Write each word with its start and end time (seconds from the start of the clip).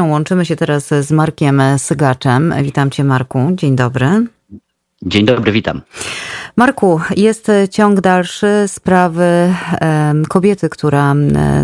Łączymy 0.00 0.44
się 0.44 0.56
teraz 0.56 0.88
z 0.88 1.10
Markiem 1.10 1.62
Sygaczem. 1.78 2.54
Witam 2.62 2.90
cię 2.90 3.04
Marku, 3.04 3.38
dzień 3.54 3.76
dobry. 3.76 4.26
Dzień 5.02 5.26
dobry, 5.26 5.52
witam. 5.52 5.80
Marku, 6.56 7.00
jest 7.16 7.50
ciąg 7.70 8.00
dalszy 8.00 8.64
sprawy 8.66 9.54
kobiety, 10.28 10.68
która 10.68 11.14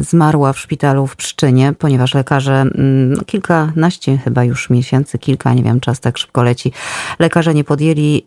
zmarła 0.00 0.52
w 0.52 0.58
szpitalu 0.58 1.06
w 1.06 1.16
Pszczynie, 1.16 1.72
ponieważ 1.78 2.14
lekarze 2.14 2.64
no, 3.08 3.24
kilkanaście 3.26 4.18
chyba 4.18 4.44
już 4.44 4.70
miesięcy, 4.70 5.18
kilka, 5.18 5.54
nie 5.54 5.62
wiem, 5.62 5.80
czas 5.80 6.00
tak 6.00 6.18
szybko 6.18 6.42
leci, 6.42 6.72
lekarze 7.18 7.54
nie 7.54 7.64
podjęli 7.64 8.22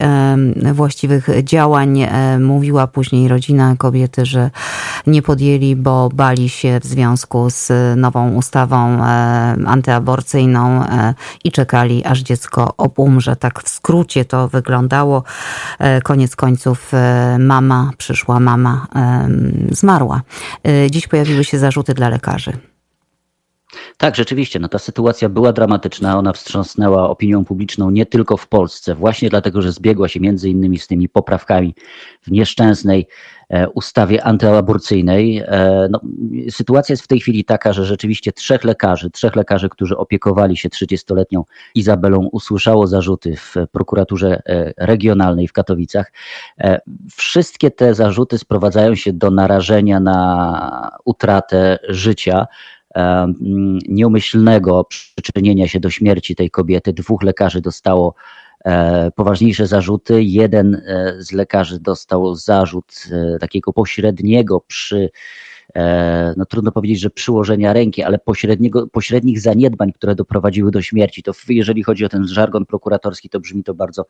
właściwych 0.73 1.29
działań. 1.43 2.07
Mówiła 2.39 2.87
później 2.87 3.28
rodzina 3.28 3.75
kobiety, 3.78 4.25
że 4.25 4.50
nie 5.07 5.21
podjęli, 5.21 5.75
bo 5.75 6.09
bali 6.14 6.50
się 6.50 6.79
w 6.79 6.86
związku 6.86 7.50
z 7.50 7.71
nową 7.97 8.33
ustawą 8.33 9.04
antyaborcyjną 9.65 10.83
e, 10.83 11.14
i 11.43 11.51
czekali, 11.51 12.05
aż 12.05 12.19
dziecko 12.19 12.73
obumrze. 12.78 13.36
Tak 13.36 13.64
w 13.64 13.69
skrócie 13.69 14.25
to 14.25 14.47
wyglądało. 14.47 15.23
E, 15.79 16.01
koniec 16.01 16.36
końców 16.36 16.50
końców 16.51 16.93
e, 16.93 17.37
mama, 17.39 17.91
przyszła 17.97 18.39
mama, 18.39 18.87
zmarła. 19.71 20.21
E, 20.68 20.91
dziś 20.91 21.07
pojawiły 21.07 21.43
się 21.43 21.60
zarzuty 21.60 21.93
dla 21.93 22.10
lekarzy. 22.10 22.51
Tak, 23.97 24.15
rzeczywiście, 24.15 24.60
no 24.60 24.68
ta 24.68 24.79
sytuacja 24.79 25.29
była 25.29 25.54
dramatyczna, 25.54 26.18
ona 26.18 26.33
wstrząsnęła 26.33 27.10
opinią 27.10 27.46
publiczną 27.46 27.89
nie 27.89 28.05
tylko 28.05 28.37
w 28.37 28.47
Polsce, 28.47 28.96
właśnie 28.96 29.29
dlatego, 29.29 29.61
że 29.61 29.71
zbiegła 29.71 30.07
się 30.07 30.19
między 30.19 30.50
innymi 30.50 30.79
z 30.79 30.87
tymi 30.87 31.10
poprawkami 31.10 31.75
w 32.22 32.31
nieszczęsnej 32.31 33.08
ustawie 33.73 34.23
antyaborcyjnej. 34.23 35.38
E, 35.38 35.88
no, 35.91 36.02
sytuacja 36.50 36.94
jest 36.94 37.03
w 37.03 37.08
tej 37.08 37.19
chwili 37.19 37.45
taka, 37.45 37.73
że 37.73 37.86
rzeczywiście 37.86 38.31
trzech 38.31 38.64
lekarzy, 38.64 39.09
trzech 39.09 39.36
lekarzy, 39.36 39.69
którzy 39.69 39.97
opiekowali 39.97 40.58
się 40.58 40.69
30-letnią 40.69 41.44
Izabelą, 41.75 42.30
usłyszało 42.31 42.88
zarzuty 42.88 43.36
w 43.36 43.55
prokuraturze 43.72 44.41
e, 44.45 44.73
regionalnej 44.77 45.47
w 45.47 45.53
Katowicach. 45.53 46.11
Wszystkie 47.11 47.72
te 47.72 47.94
zarzuty 47.94 48.38
sprowadzają 48.38 48.95
się 48.95 49.13
do 49.13 49.31
narażenia 49.31 49.99
na 49.99 50.91
utratę 51.05 51.79
życia 51.89 52.47
nieumyślnego 53.88 54.88
przyczynienia 55.22 55.67
się 55.67 55.79
do 55.79 55.89
śmierci 55.89 56.35
tej 56.35 56.52
kobiety. 56.52 56.94
Dwóch 56.94 57.23
lekarzy 57.23 57.61
dostało 57.61 58.13
e, 58.13 58.50
poważniejsze 59.15 59.67
zarzuty. 59.67 60.23
Jeden 60.23 60.75
e, 60.75 61.15
z 61.19 61.31
lekarzy 61.31 61.79
dostał 61.79 62.35
zarzut 62.35 62.93
e, 63.11 63.39
takiego 63.39 63.73
pośredniego 63.73 64.61
przy 64.67 65.09
E, 65.60 65.60
no 66.38 66.45
trudno 66.45 66.72
powiedzieć, 66.72 67.00
że 67.00 67.09
przyłożenia 67.09 67.73
ręki, 67.73 68.03
ale 68.03 68.19
pośredniego, 68.19 68.88
pośrednich 68.88 69.39
zaniedbań, 69.39 69.94
które 69.94 70.16
doprowadziły 70.16 70.72
do 70.72 70.81
śmierci. 70.81 71.23
To 71.23 71.31
jeżeli 71.50 71.83
chodzi 71.83 72.05
o 72.05 72.09
ten 72.09 72.28
żargon 72.28 72.66
prokuratorski, 72.66 73.30
to 73.30 73.39
brzmi 73.39 73.63
to 73.63 73.73
bardzo 73.73 74.05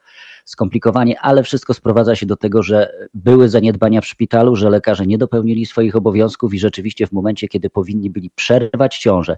skomplikowanie, 0.45 1.19
ale 1.19 1.43
wszystko 1.43 1.73
sprowadza 1.73 2.15
się 2.15 2.25
do 2.25 2.37
tego, 2.37 2.63
że 2.63 2.93
były 3.13 3.49
zaniedbania 3.49 4.01
w 4.01 4.05
szpitalu, 4.05 4.55
że 4.55 4.69
lekarze 4.69 5.05
nie 5.07 5.17
dopełnili 5.17 5.65
swoich 5.65 5.95
obowiązków 5.95 6.53
i 6.53 6.59
rzeczywiście 6.59 7.07
w 7.07 7.11
momencie, 7.11 7.47
kiedy 7.47 7.69
powinni 7.69 8.09
byli 8.09 8.29
przerwać 8.35 8.97
ciążę, 8.97 9.35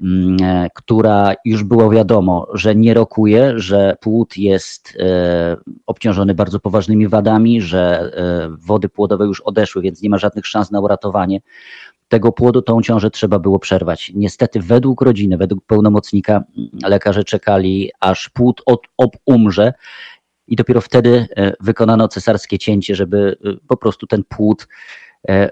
mm, 0.00 0.36
e, 0.42 0.68
która 0.74 1.34
już 1.44 1.64
było 1.64 1.90
wiadomo, 1.90 2.48
że 2.54 2.74
nie 2.74 2.94
rokuje, 2.94 3.52
że 3.56 3.96
płód 4.00 4.36
jest 4.36 4.96
e, 5.00 5.56
obciążony 5.86 6.34
bardzo 6.34 6.60
poważnymi 6.60 7.08
wadami, 7.08 7.60
że 7.60 8.12
wody 8.58 8.88
płodowe 8.88 9.24
już 9.24 9.40
odeszły, 9.40 9.82
więc 9.82 10.02
nie 10.02 10.10
ma 10.10 10.18
żadnych 10.18 10.46
szans 10.46 10.70
na 10.70 10.80
uratowanie 10.80 11.40
tego 12.08 12.32
płodu, 12.32 12.62
tą 12.62 12.82
ciążę 12.82 13.10
trzeba 13.10 13.38
było 13.38 13.58
przerwać. 13.58 14.12
Niestety 14.14 14.60
według 14.60 15.00
rodziny, 15.02 15.36
według 15.36 15.64
pełnomocnika 15.66 16.44
lekarze 16.82 17.24
czekali, 17.24 17.90
aż 18.00 18.28
płód 18.28 18.62
od, 18.66 18.80
ob 18.96 19.16
umrze 19.26 19.72
i 20.46 20.56
dopiero 20.56 20.80
wtedy 20.80 21.26
e, 21.36 21.52
wykonano 21.60 22.08
cesarskie 22.08 22.58
cięcie, 22.58 22.94
żeby 22.94 23.36
e, 23.44 23.66
po 23.68 23.76
prostu 23.76 24.06
ten 24.06 24.24
płód 24.24 24.68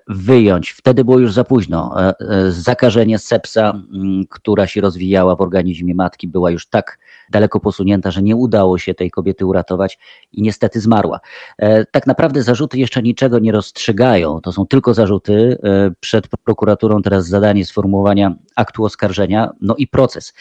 wyjąć. 0.09 0.71
Wtedy 0.71 1.05
było 1.05 1.19
już 1.19 1.33
za 1.33 1.45
późno. 1.45 2.03
E, 2.03 2.15
e, 2.21 2.51
zakażenie 2.51 3.19
sepsa, 3.19 3.83
która 4.31 4.67
się 4.67 4.81
rozwijała 4.81 5.37
w 5.37 5.41
organizmie 5.41 5.95
matki, 5.95 6.29
była 6.29 6.51
już 6.51 6.67
tak 6.67 6.99
daleko 7.31 7.61
posunięta, 7.61 8.11
że 8.11 8.23
nie 8.23 8.37
udało 8.37 8.79
się 8.79 8.95
tej 8.95 9.11
kobiety 9.11 9.47
uratować 9.47 9.99
i 10.33 10.43
niestety 10.43 10.81
zmarła. 10.81 11.21
Tak 11.91 12.07
naprawdę 12.07 12.43
zarzuty 12.43 12.79
jeszcze 12.79 13.03
niczego 13.03 13.39
nie 13.39 13.53
rozstrzygają. 13.53 14.41
To 14.41 14.53
są 14.53 14.67
tylko 14.67 14.95
zarzuty. 14.95 15.59
Przed 16.01 16.29
prokuraturą 16.29 17.03
teraz 17.03 17.27
zadanie 17.27 17.65
sformułowania 17.65 18.35
aktu 18.57 18.85
oskarżenia, 18.85 19.51
no 19.61 19.75
i 19.79 19.87
proces. 19.87 20.35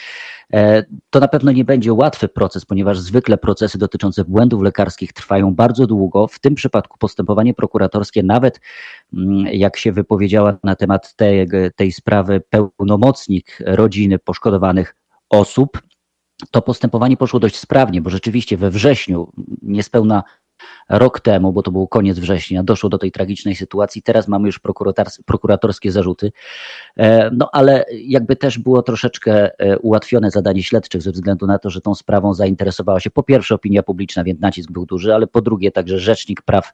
To 1.10 1.20
na 1.20 1.28
pewno 1.28 1.52
nie 1.52 1.66
będzie 1.66 1.94
łatwy 1.94 2.28
proces, 2.28 2.66
ponieważ 2.66 3.00
zwykle 3.00 3.38
procesy 3.38 3.78
dotyczące 3.78 4.26
błędów 4.26 4.62
lekarskich 4.62 5.14
trwają 5.14 5.56
bardzo 5.56 5.88
długo. 5.88 6.28
W 6.28 6.40
tym 6.40 6.56
przypadku 6.56 6.98
postępowanie 6.98 7.54
prokuratorskie 7.54 8.24
nawet 8.24 8.60
Mm, 9.14 9.48
jak 9.48 9.78
się 9.78 9.92
wypowiedziała 9.92 10.58
na 10.64 10.76
temat 10.76 11.16
tej, 11.16 11.48
tej 11.76 11.92
sprawy 11.92 12.42
pełnomocnik 12.50 13.58
rodziny 13.66 14.20
poszkodowanych 14.20 14.96
osób, 15.30 15.82
to 16.52 16.62
postępowanie 16.62 17.18
poszło 17.18 17.40
dość 17.40 17.56
sprawnie, 17.56 18.02
bo 18.02 18.10
rzeczywiście 18.10 18.58
we 18.58 18.72
wrześniu, 18.72 19.32
niespełna 19.62 20.24
rok 20.90 21.20
temu, 21.20 21.54
bo 21.54 21.62
to 21.62 21.72
był 21.72 21.88
koniec 21.88 22.20
września, 22.20 22.64
doszło 22.64 22.90
do 22.90 22.98
tej 22.98 23.12
tragicznej 23.12 23.56
sytuacji. 23.56 24.02
Teraz 24.02 24.28
mamy 24.28 24.48
już 24.48 24.60
prokuratorskie 25.26 25.92
zarzuty. 25.92 26.32
E, 26.98 27.32
no 27.32 27.50
ale 27.52 27.86
jakby 27.92 28.36
też 28.36 28.60
było 28.60 28.82
troszeczkę 28.82 29.60
e, 29.60 29.80
ułatwione 29.80 30.32
zadanie 30.32 30.64
śledczych 30.64 31.02
ze 31.02 31.12
względu 31.12 31.48
na 31.48 31.60
to, 31.60 31.70
że 31.70 31.82
tą 31.82 31.96
sprawą 31.96 32.34
zainteresowała 32.34 33.00
się 33.00 33.10
po 33.10 33.24
pierwsze 33.24 33.56
opinia 33.56 33.84
publiczna, 33.84 34.24
więc 34.24 34.40
nacisk 34.40 34.72
był 34.72 34.86
duży, 34.86 35.14
ale 35.16 35.28
po 35.28 35.42
drugie 35.42 35.72
także 35.72 36.00
Rzecznik 36.00 36.42
Praw 36.42 36.74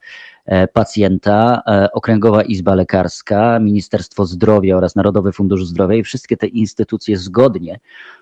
Pacjenta, 0.74 1.62
Okręgowa 1.94 2.44
Izba 2.44 2.76
Lekarska, 2.76 3.60
Ministerstwo 3.60 4.26
Zdrowia 4.26 4.78
oraz 4.78 4.96
Narodowy 4.96 5.32
Fundusz 5.32 5.66
Zdrowia 5.66 5.96
i 5.96 6.04
wszystkie 6.04 6.38
te 6.38 6.48
instytucje 6.48 7.18
zgodnie 7.18 7.80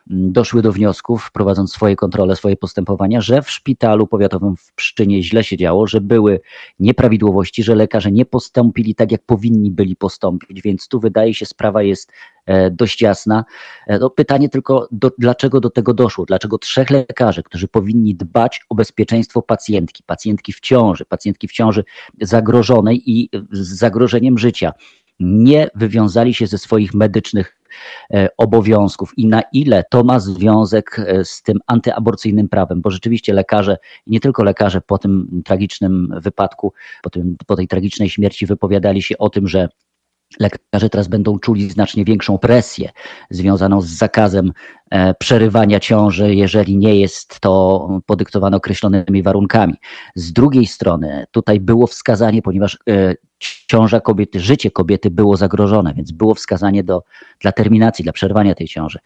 doszły 0.09 0.61
do 0.61 0.71
wniosków, 0.71 1.31
prowadząc 1.31 1.73
swoje 1.73 1.95
kontrole, 1.95 2.35
swoje 2.35 2.57
postępowania, 2.57 3.21
że 3.21 3.41
w 3.41 3.51
szpitalu 3.51 4.07
powiatowym 4.07 4.55
w 4.57 4.73
Pszczynie 4.73 5.23
źle 5.23 5.43
się 5.43 5.57
działo, 5.57 5.88
że 5.88 6.01
były 6.01 6.39
nieprawidłowości, 6.79 7.63
że 7.63 7.75
lekarze 7.75 8.11
nie 8.11 8.25
postąpili 8.25 8.95
tak, 8.95 9.11
jak 9.11 9.21
powinni 9.21 9.71
byli 9.71 9.95
postąpić, 9.95 10.61
więc 10.61 10.88
tu 10.88 10.99
wydaje 10.99 11.33
się 11.33 11.45
sprawa 11.45 11.83
jest 11.83 12.11
e, 12.45 12.71
dość 12.71 13.01
jasna. 13.01 13.45
E, 13.88 13.99
no, 13.99 14.09
pytanie 14.09 14.49
tylko, 14.49 14.88
do, 14.91 15.11
dlaczego 15.17 15.59
do 15.59 15.69
tego 15.69 15.94
doszło? 15.94 16.25
Dlaczego 16.25 16.57
trzech 16.57 16.89
lekarzy, 16.89 17.44
którzy 17.44 17.67
powinni 17.67 18.15
dbać 18.15 18.61
o 18.69 18.75
bezpieczeństwo 18.75 19.41
pacjentki, 19.41 20.03
pacjentki 20.03 20.53
w 20.53 20.59
ciąży, 20.59 21.05
pacjentki 21.05 21.47
w 21.47 21.51
ciąży 21.51 21.83
zagrożonej 22.22 23.11
i 23.11 23.29
z 23.51 23.67
zagrożeniem 23.67 24.38
życia, 24.38 24.73
nie 25.19 25.69
wywiązali 25.75 26.33
się 26.33 26.47
ze 26.47 26.57
swoich 26.57 26.94
medycznych 26.94 27.57
E, 28.13 28.29
obowiązków. 28.38 29.17
I 29.17 29.28
na 29.28 29.41
ile 29.53 29.83
to 29.89 30.03
ma 30.03 30.19
związek 30.19 31.00
e, 31.00 31.25
z 31.25 31.41
tym 31.41 31.59
antyaborcyjnym 31.67 32.50
prawem, 32.50 32.81
bo 32.81 32.91
rzeczywiście 32.91 33.33
lekarze, 33.33 33.77
nie 34.07 34.19
tylko 34.19 34.44
lekarze 34.44 34.81
po 34.81 34.97
tym 34.97 35.41
tragicznym 35.45 36.13
wypadku, 36.22 36.73
po, 37.01 37.09
tym, 37.09 37.35
po 37.47 37.56
tej 37.56 37.67
tragicznej 37.67 38.09
śmierci 38.09 38.45
wypowiadali 38.45 39.01
się 39.01 39.17
o 39.17 39.29
tym, 39.29 39.47
że 39.47 39.69
lekarze 40.39 40.89
teraz 40.89 41.07
będą 41.07 41.39
czuli 41.39 41.69
znacznie 41.69 42.05
większą 42.05 42.38
presję 42.38 42.89
związaną 43.29 43.81
z 43.81 43.88
zakazem 43.88 44.53
e, 44.89 45.13
przerywania 45.13 45.79
ciąży, 45.79 46.35
jeżeli 46.35 46.77
nie 46.77 46.99
jest 46.99 47.39
to 47.39 47.88
podyktowane 48.05 48.57
określonymi 48.57 49.23
warunkami. 49.23 49.73
Z 50.15 50.33
drugiej 50.33 50.65
strony, 50.65 51.25
tutaj 51.31 51.59
było 51.59 51.88
wskazanie, 51.88 52.41
ponieważ 52.41 52.77
ciąża 53.67 54.01
kobiety, 54.01 54.39
życie 54.39 54.71
kobiety 54.71 55.11
było 55.11 55.38
zagrożone, 55.38 55.93
więc 55.93 56.11
było 56.11 56.35
wskazanie 56.35 56.83
do, 56.83 57.03
dla 57.39 57.51
terminacji, 57.51 58.03
dla 58.03 58.13
przerwania 58.13 58.55
tej 58.55 58.67
ciąży. 58.67 58.99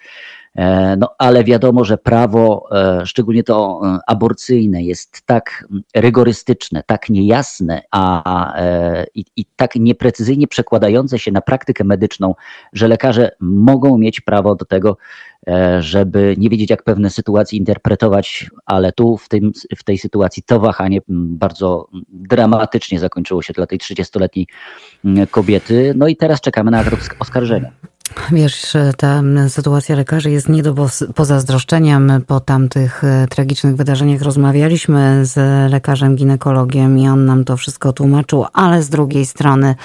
E, 0.55 0.95
no 0.97 1.15
ale 1.17 1.43
wiadomo, 1.43 1.85
że 1.85 1.97
prawo, 1.97 2.67
e, 2.71 3.05
szczególnie 3.05 3.43
to 3.43 3.81
e, 3.83 3.99
aborcyjne, 4.07 4.83
jest 4.83 5.21
tak 5.25 5.67
rygorystyczne, 5.95 6.83
tak 6.85 7.09
niejasne 7.09 7.81
a, 7.91 8.53
i, 9.15 9.25
i 9.35 9.45
tak 9.55 9.75
nieprecyzyjnie 9.75 10.47
przekładające 10.47 11.19
się 11.19 11.31
na 11.31 11.41
praktykę 11.41 11.83
medyczną, 11.83 12.35
że 12.73 12.87
lekarze 12.87 13.31
mogą 13.39 13.97
mieć 13.97 14.21
prawo 14.21 14.55
do 14.55 14.65
tego, 14.65 14.97
żeby 15.79 16.35
nie 16.37 16.49
wiedzieć, 16.49 16.69
jak 16.69 16.83
pewne 16.83 17.09
sytuacje 17.09 17.59
interpretować, 17.59 18.49
ale 18.65 18.91
tu 18.91 19.17
w, 19.17 19.29
tym, 19.29 19.51
w 19.77 19.83
tej 19.83 19.97
sytuacji 19.97 20.43
to 20.43 20.59
wahanie 20.59 21.01
bardzo 21.07 21.87
dramatycznie 22.09 22.99
zakończyło 22.99 23.41
się 23.41 23.53
dla 23.53 23.67
tej 23.67 23.79
30-letniej 23.79 24.47
kobiety. 25.31 25.93
No 25.95 26.07
i 26.07 26.15
teraz 26.15 26.41
czekamy 26.41 26.71
na 26.71 26.79
akt 26.79 27.15
oskarżenia. 27.19 27.71
Wiesz, 28.31 28.77
ta 28.97 29.21
sytuacja 29.47 29.95
lekarzy 29.95 30.31
jest 30.31 30.49
nie 30.49 30.63
do 30.63 30.75
pozazdroszczenia. 31.15 31.99
My 31.99 32.21
po 32.21 32.39
tamtych 32.39 33.03
e, 33.03 33.27
tragicznych 33.27 33.75
wydarzeniach 33.75 34.21
rozmawialiśmy 34.21 35.25
z 35.25 35.35
lekarzem 35.71 36.15
ginekologiem 36.15 36.97
i 36.97 37.07
on 37.07 37.25
nam 37.25 37.43
to 37.43 37.57
wszystko 37.57 37.93
tłumaczył, 37.93 38.45
ale 38.53 38.83
z 38.83 38.89
drugiej 38.89 39.25
strony 39.25 39.75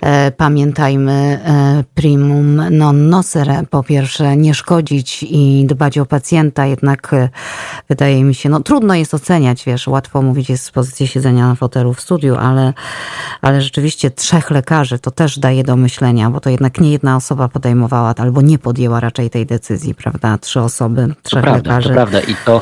e, 0.00 0.30
pamiętajmy 0.30 1.12
e, 1.12 1.84
primum 1.94 2.60
non 2.70 3.08
nocere. 3.08 3.62
Po 3.70 3.82
pierwsze, 3.82 4.36
nie 4.36 4.54
szkodzić 4.54 5.22
i 5.22 5.66
dbać 5.66 5.98
o 5.98 6.06
pacjenta, 6.06 6.66
jednak 6.66 7.14
e, 7.14 7.28
wydaje 7.88 8.24
mi 8.24 8.34
się, 8.34 8.48
no 8.48 8.60
trudno 8.60 8.94
jest 8.94 9.14
oceniać, 9.14 9.64
wiesz, 9.64 9.88
łatwo 9.88 10.22
mówić 10.22 10.50
jest 10.50 10.64
z 10.64 10.70
pozycji 10.70 11.06
siedzenia 11.06 11.48
na 11.48 11.54
fotelu 11.54 11.94
w 11.94 12.00
studiu, 12.00 12.36
ale, 12.36 12.72
ale 13.40 13.62
rzeczywiście 13.62 14.10
trzech 14.10 14.50
lekarzy 14.50 14.98
to 14.98 15.10
też 15.10 15.38
daje 15.38 15.64
do 15.64 15.76
myślenia, 15.76 16.30
bo 16.30 16.40
to 16.40 16.50
jednak 16.50 16.80
nie 16.80 16.92
jedna 16.92 17.16
osoba 17.16 17.48
podejmowała 17.54 18.14
albo 18.16 18.42
nie 18.42 18.58
podjęła 18.58 19.00
raczej 19.00 19.30
tej 19.30 19.46
decyzji, 19.46 19.94
prawda? 19.94 20.38
Trzy 20.38 20.60
osoby, 20.60 21.14
trzech 21.22 21.42
to 21.42 21.50
prawda, 21.50 21.70
lekarzy. 21.70 21.88
To 21.88 21.94
prawda 21.94 22.20
i 22.20 22.34
to, 22.46 22.60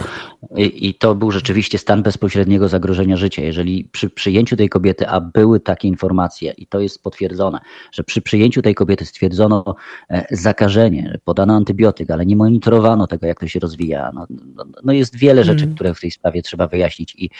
i 0.56 0.94
to 0.94 1.14
był 1.14 1.30
rzeczywiście 1.30 1.78
stan 1.78 2.02
bezpośredniego 2.02 2.68
zagrożenia 2.68 3.16
życia. 3.16 3.42
Jeżeli 3.42 3.84
przy 3.84 4.10
przyjęciu 4.10 4.56
tej 4.56 4.68
kobiety, 4.68 5.08
a 5.08 5.20
były 5.20 5.60
takie 5.60 5.88
informacje 5.88 6.52
i 6.56 6.66
to 6.66 6.80
jest 6.80 7.02
potwierdzone, 7.02 7.58
że 7.92 8.04
przy 8.04 8.22
przyjęciu 8.22 8.62
tej 8.62 8.74
kobiety 8.74 9.06
stwierdzono 9.06 9.74
e, 10.10 10.26
zakażenie, 10.30 11.18
podano 11.24 11.54
antybiotyk, 11.56 12.10
ale 12.10 12.26
nie 12.26 12.36
monitorowano 12.36 13.06
tego, 13.06 13.26
jak 13.26 13.40
to 13.40 13.48
się 13.48 13.60
rozwija. 13.60 14.10
No, 14.14 14.26
no, 14.54 14.64
no 14.84 14.92
jest 14.92 15.16
wiele 15.16 15.44
rzeczy, 15.44 15.64
mm. 15.64 15.74
które 15.74 15.94
w 15.94 16.00
tej 16.00 16.10
sprawie 16.10 16.42
trzeba 16.42 16.66
wyjaśnić 16.66 17.14
i 17.18 17.30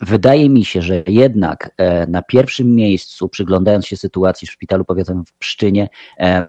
Wydaje 0.00 0.48
mi 0.48 0.64
się, 0.64 0.82
że 0.82 1.02
jednak 1.06 1.70
e, 1.76 2.06
na 2.06 2.22
pierwszym 2.22 2.74
miejscu, 2.74 3.28
przyglądając 3.28 3.86
się 3.86 3.96
sytuacji 3.96 4.48
w 4.48 4.50
szpitalu 4.50 4.84
powiatowym 4.84 5.24
w 5.24 5.32
Pszczynie, 5.32 5.88
e, 6.18 6.48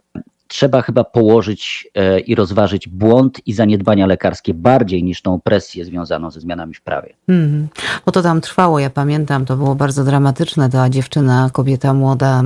trzeba 0.51 0.81
chyba 0.81 1.03
położyć 1.03 1.87
e, 1.95 2.19
i 2.19 2.35
rozważyć 2.35 2.87
błąd 2.87 3.47
i 3.47 3.53
zaniedbania 3.53 4.05
lekarskie 4.05 4.53
bardziej 4.53 5.03
niż 5.03 5.21
tą 5.21 5.41
presję 5.41 5.85
związaną 5.85 6.31
ze 6.31 6.39
zmianami 6.39 6.73
w 6.73 6.81
prawie. 6.81 7.13
Mm. 7.27 7.67
Bo 8.05 8.11
to 8.11 8.21
tam 8.21 8.41
trwało, 8.41 8.79
ja 8.79 8.89
pamiętam, 8.89 9.45
to 9.45 9.57
było 9.57 9.75
bardzo 9.75 10.03
dramatyczne. 10.03 10.69
Ta 10.69 10.89
dziewczyna, 10.89 11.49
kobieta 11.53 11.93
młoda 11.93 12.43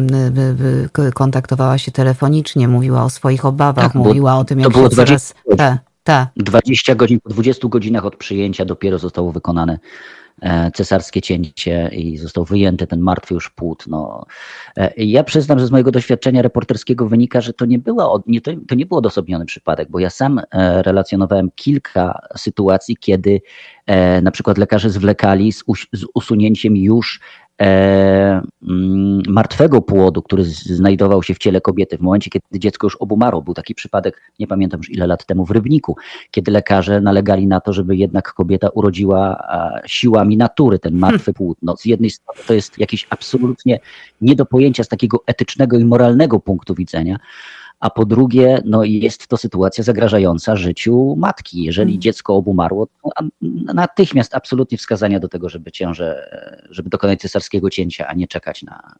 kontaktowała 1.13 1.77
się 1.77 1.91
telefonicznie, 1.91 2.67
mówiła 2.67 3.03
o 3.03 3.09
swoich 3.09 3.45
obawach, 3.45 3.85
tak, 3.85 3.95
mówiła 3.95 4.37
o 4.37 4.45
tym, 4.45 4.59
jak 4.59 4.67
to 4.67 4.77
było 4.77 4.89
się 4.89 4.95
20, 4.95 5.35
coraz... 5.49 5.77
Ta, 6.05 6.29
20 6.37 6.95
godzin, 6.95 7.19
po 7.19 7.29
20 7.29 7.67
godzinach 7.67 8.05
od 8.05 8.15
przyjęcia 8.15 8.65
dopiero 8.65 8.99
zostało 8.99 9.31
wykonane 9.31 9.79
E, 10.41 10.71
cesarskie 10.71 11.21
cięcie 11.21 11.89
i 11.93 12.17
został 12.17 12.45
wyjęty 12.45 12.87
ten 12.87 12.99
martwy 12.99 13.33
już 13.33 13.49
płód. 13.49 13.83
No. 13.87 14.25
E, 14.77 14.93
ja 14.97 15.23
przyznam, 15.23 15.59
że 15.59 15.67
z 15.67 15.71
mojego 15.71 15.91
doświadczenia 15.91 16.41
reporterskiego 16.41 17.07
wynika, 17.07 17.41
że 17.41 17.53
to 17.53 17.65
nie, 17.65 17.79
była, 17.79 18.19
nie, 18.27 18.41
to, 18.41 18.51
to 18.67 18.75
nie 18.75 18.85
był 18.85 18.97
odosobniony 18.97 19.45
przypadek, 19.45 19.89
bo 19.89 19.99
ja 19.99 20.09
sam 20.09 20.39
e, 20.39 20.83
relacjonowałem 20.83 21.49
kilka 21.55 22.19
sytuacji, 22.37 22.97
kiedy 22.97 23.41
na 24.21 24.31
przykład 24.31 24.57
lekarze 24.57 24.89
zwlekali 24.89 25.51
z, 25.51 25.63
usunięciem 26.13 26.77
już 26.77 27.19
martwego 29.27 29.81
płodu, 29.81 30.21
który 30.21 30.43
znajdował 30.45 31.23
się 31.23 31.33
w 31.33 31.37
ciele 31.37 31.61
kobiety 31.61 31.97
w 31.97 32.01
momencie, 32.01 32.29
kiedy 32.29 32.59
dziecko 32.59 32.87
już 32.87 32.95
obumarło. 32.95 33.41
Był 33.41 33.53
taki 33.53 33.75
przypadek, 33.75 34.31
nie 34.39 34.47
pamiętam 34.47 34.77
już 34.77 34.89
ile 34.89 35.07
lat 35.07 35.25
temu 35.25 35.45
w 35.45 35.51
Rybniku, 35.51 35.97
kiedy 36.31 36.51
lekarze 36.51 37.01
nalegali 37.01 37.47
na 37.47 37.61
to, 37.61 37.73
żeby 37.73 37.95
jednak 37.95 38.33
kobieta 38.33 38.69
urodziła 38.69 39.47
siłami 39.85 40.37
natury 40.37 40.79
ten 40.79 40.95
martwy 40.95 41.33
płód. 41.33 41.57
No, 41.61 41.77
z 41.77 41.85
jednej 41.85 42.09
strony 42.09 42.39
to 42.47 42.53
jest 42.53 42.79
jakieś 42.79 43.07
absolutnie 43.09 43.79
nie 44.21 44.35
do 44.35 44.45
pojęcia 44.45 44.83
z 44.83 44.87
takiego 44.87 45.23
etycznego 45.25 45.77
i 45.77 45.85
moralnego 45.85 46.39
punktu 46.39 46.75
widzenia, 46.75 47.19
a 47.85 47.89
po 47.89 48.05
drugie, 48.05 48.61
no 48.65 48.83
jest 48.83 49.27
to 49.27 49.37
sytuacja 49.37 49.83
zagrażająca 49.83 50.55
życiu 50.55 51.15
matki. 51.17 51.63
Jeżeli 51.63 51.91
mm. 51.91 52.01
dziecko 52.01 52.35
obumarło, 52.35 52.87
to 52.87 53.09
natychmiast 53.73 54.35
absolutnie 54.35 54.77
wskazania 54.77 55.19
do 55.19 55.27
tego, 55.27 55.49
żeby 55.49 55.71
ciążę, 55.71 56.29
żeby 56.69 56.89
dokonać 56.89 57.19
cesarskiego 57.19 57.69
cięcia, 57.69 58.07
a 58.07 58.13
nie 58.13 58.27
czekać 58.27 58.63
na, 58.63 58.95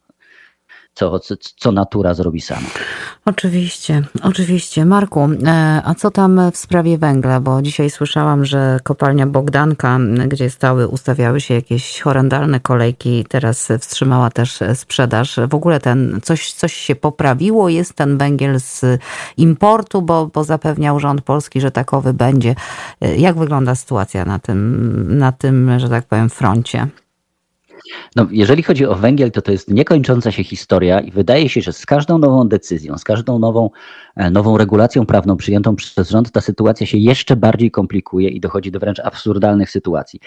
co, 0.96 1.20
co, 1.56 1.72
natura 1.72 2.14
zrobi 2.14 2.42
sama. 2.42 2.68
Oczywiście, 3.26 4.04
oczywiście. 4.24 4.86
Marku, 4.86 5.30
e, 5.46 5.82
a 5.86 5.96
co 5.96 6.12
tam 6.12 6.52
w 6.52 6.58
sprawie 6.58 6.98
węgla? 6.98 7.40
Bo 7.40 7.62
dzisiaj 7.62 7.90
słyszałam, 7.90 8.46
że 8.46 8.80
kopalnia 8.84 9.28
Bogdanka, 9.28 10.00
gdzie 10.28 10.50
stały, 10.50 10.88
ustawiały 10.88 11.42
się 11.42 11.54
jakieś 11.54 12.02
horrendalne 12.02 12.60
kolejki, 12.60 13.26
teraz 13.30 13.68
wstrzymała 13.80 14.30
też 14.30 14.60
sprzedaż. 14.74 15.40
W 15.50 15.56
ogóle 15.56 15.80
ten 15.80 16.20
coś, 16.24 16.52
coś 16.52 16.74
się 16.74 16.96
poprawiło, 16.96 17.70
jest 17.70 17.94
ten 17.94 18.18
węgiel 18.18 18.60
z 18.60 18.86
importu, 19.38 20.02
bo, 20.02 20.28
bo 20.28 20.44
zapewniał 20.44 21.00
rząd 21.00 21.22
polski, 21.22 21.62
że 21.62 21.72
takowy 21.72 22.14
będzie. 22.14 22.56
E, 23.02 23.16
jak 23.16 23.38
wygląda 23.38 23.76
sytuacja 23.76 24.26
na 24.26 24.40
tym, 24.40 25.18
na 25.18 25.32
tym, 25.32 25.80
że 25.80 25.90
tak 25.90 26.06
powiem, 26.06 26.30
froncie? 26.30 26.88
No, 28.16 28.28
jeżeli 28.32 28.64
chodzi 28.64 28.86
o 28.86 28.96
węgiel, 28.96 29.32
to 29.32 29.42
to 29.42 29.52
jest 29.52 29.72
niekończąca 29.72 30.32
się 30.32 30.44
historia 30.44 31.00
i 31.00 31.12
wydaje 31.12 31.50
się, 31.50 31.62
że 31.62 31.74
z 31.74 31.86
każdą 31.86 32.18
nową 32.18 32.48
decyzją, 32.48 32.98
z 32.98 33.04
każdą 33.04 33.40
nową, 33.40 33.70
nową 34.32 34.58
regulacją 34.58 35.06
prawną 35.06 35.38
przyjętą 35.38 35.76
przez 35.76 36.10
rząd, 36.10 36.32
ta 36.32 36.42
sytuacja 36.42 36.88
się 36.88 36.98
jeszcze 36.98 37.36
bardziej 37.36 37.72
komplikuje 37.72 38.30
i 38.30 38.40
dochodzi 38.40 38.72
do 38.72 38.80
wręcz 38.80 39.00
absurdalnych 39.00 39.72
sytuacji. 39.72 40.20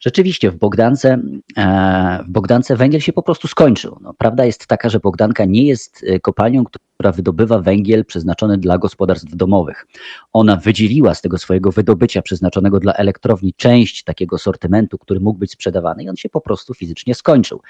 Rzeczywiście 0.00 0.50
w 0.50 0.56
Bogdance, 0.56 1.18
e, 1.56 2.24
w 2.28 2.30
Bogdance 2.30 2.76
węgiel 2.76 3.00
się 3.00 3.12
po 3.12 3.22
prostu 3.22 3.48
skończył. 3.48 3.98
No, 4.00 4.14
prawda 4.18 4.44
jest 4.44 4.66
taka, 4.66 4.88
że 4.88 5.00
Bogdanka 5.00 5.44
nie 5.44 5.66
jest 5.66 6.04
e, 6.08 6.20
kopalnią, 6.20 6.64
która 7.02 7.12
wydobywa 7.12 7.58
węgiel 7.58 8.04
przeznaczony 8.04 8.58
dla 8.58 8.78
gospodarstw 8.78 9.36
domowych. 9.36 9.86
Ona 10.32 10.56
wydzieliła 10.56 11.14
z 11.14 11.20
tego 11.20 11.38
swojego 11.38 11.72
wydobycia 11.72 12.22
przeznaczonego 12.22 12.80
dla 12.80 12.92
elektrowni 12.92 13.54
część 13.54 14.04
takiego 14.04 14.38
sortymentu, 14.38 14.98
który 14.98 15.20
mógł 15.20 15.38
być 15.38 15.52
sprzedawany 15.52 16.02
i 16.02 16.08
on 16.08 16.16
się 16.16 16.28
po 16.28 16.40
prostu 16.40 16.74
fizycznie 16.74 17.14
skończył. 17.14 17.60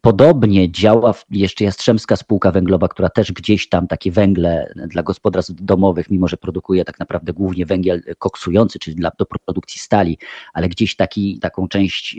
Podobnie 0.00 0.72
działa 0.72 1.14
jeszcze 1.30 1.64
Jastrzębska 1.64 2.16
Spółka 2.16 2.50
Węglowa, 2.50 2.88
która 2.88 3.08
też 3.08 3.32
gdzieś 3.32 3.68
tam 3.68 3.86
takie 3.86 4.10
węgle 4.32 4.72
dla 4.86 5.02
gospodarstw 5.02 5.52
domowych, 5.54 6.10
mimo 6.10 6.28
że 6.28 6.36
produkuje 6.36 6.84
tak 6.84 6.98
naprawdę 6.98 7.32
głównie 7.32 7.66
węgiel 7.66 8.02
koksujący, 8.18 8.78
czyli 8.78 8.96
dla, 8.96 9.12
do 9.18 9.26
produkcji 9.26 9.80
stali, 9.80 10.18
ale 10.52 10.68
gdzieś 10.68 10.96
taki, 10.96 11.38
taką 11.38 11.68
część 11.68 12.16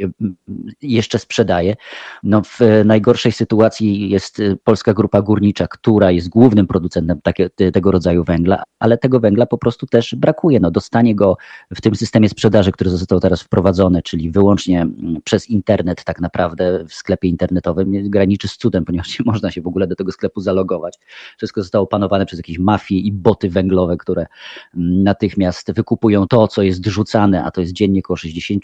jeszcze 0.82 1.20
sprzedaje. 1.20 1.76
No 2.24 2.42
w 2.42 2.60
najgorszej 2.86 3.32
sytuacji 3.32 4.10
jest 4.10 4.42
Polska 4.64 4.94
Grupa 4.94 5.22
Górnicza, 5.22 5.68
która 5.68 6.12
jest 6.12 6.30
głównym 6.30 6.68
producentem 6.68 7.22
takie, 7.22 7.50
tego 7.50 7.92
rodzaju 7.92 8.24
węgla, 8.24 8.64
ale 8.80 8.98
tego 8.98 9.20
węgla 9.20 9.46
po 9.46 9.58
prostu 9.58 9.86
też 9.86 10.16
brakuje. 10.16 10.60
No, 10.60 10.72
dostanie 10.72 11.16
go 11.16 11.38
w 11.76 11.82
tym 11.82 11.96
systemie 11.96 12.30
sprzedaży, 12.30 12.72
który 12.72 12.90
został 12.90 13.20
teraz 13.20 13.42
wprowadzony, 13.42 14.02
czyli 14.02 14.32
wyłącznie 14.32 14.88
przez 15.24 15.50
internet, 15.50 16.04
tak 16.04 16.22
naprawdę 16.22 16.86
w 16.88 16.94
sklepie 16.94 17.28
internetowym, 17.28 18.10
graniczy 18.10 18.48
z 18.48 18.58
cudem, 18.58 18.86
ponieważ 18.86 19.20
nie 19.20 19.26
można 19.26 19.52
się 19.52 19.62
w 19.62 19.68
ogóle 19.68 19.88
do 19.88 19.96
tego 19.96 20.12
sklepu 20.12 20.42
zalogować. 20.42 21.00
Wszystko 21.38 21.62
zostało 21.62 21.88
panowane 22.04 22.26
przez 22.26 22.40
jakieś 22.40 22.60
mafie 22.60 22.96
i 22.96 23.12
boty 23.12 23.50
węglowe, 23.50 23.98
które 23.98 24.26
mm, 24.76 25.04
natychmiast 25.04 25.72
wykupują 25.72 26.28
to, 26.28 26.48
co 26.48 26.62
jest 26.62 26.86
rzucane, 26.86 27.44
a 27.44 27.52
to 27.52 27.62
jest 27.62 27.74
dziennie 27.74 28.00
około 28.00 28.18
60, 28.18 28.64